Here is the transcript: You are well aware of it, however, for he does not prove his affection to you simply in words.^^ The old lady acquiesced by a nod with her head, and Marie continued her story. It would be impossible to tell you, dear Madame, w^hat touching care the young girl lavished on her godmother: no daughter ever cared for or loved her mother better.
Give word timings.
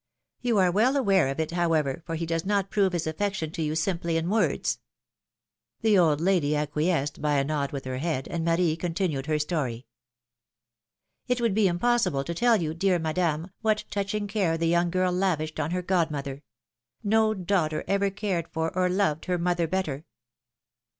You 0.41 0.57
are 0.57 0.71
well 0.71 0.97
aware 0.97 1.27
of 1.27 1.39
it, 1.39 1.51
however, 1.51 2.01
for 2.07 2.15
he 2.15 2.25
does 2.25 2.43
not 2.43 2.71
prove 2.71 2.93
his 2.93 3.05
affection 3.05 3.51
to 3.51 3.61
you 3.61 3.75
simply 3.75 4.17
in 4.17 4.31
words.^^ 4.31 4.79
The 5.81 5.95
old 5.95 6.19
lady 6.19 6.55
acquiesced 6.55 7.21
by 7.21 7.35
a 7.35 7.43
nod 7.43 7.71
with 7.71 7.85
her 7.85 7.99
head, 7.99 8.27
and 8.27 8.43
Marie 8.43 8.75
continued 8.75 9.27
her 9.27 9.37
story. 9.37 9.85
It 11.27 11.39
would 11.39 11.53
be 11.53 11.67
impossible 11.67 12.23
to 12.23 12.33
tell 12.33 12.59
you, 12.63 12.73
dear 12.73 12.97
Madame, 12.97 13.51
w^hat 13.63 13.83
touching 13.91 14.25
care 14.25 14.57
the 14.57 14.65
young 14.65 14.89
girl 14.89 15.11
lavished 15.11 15.59
on 15.59 15.69
her 15.69 15.83
godmother: 15.83 16.41
no 17.03 17.35
daughter 17.35 17.83
ever 17.87 18.09
cared 18.09 18.47
for 18.47 18.75
or 18.75 18.89
loved 18.89 19.25
her 19.25 19.37
mother 19.37 19.67
better. 19.67 20.05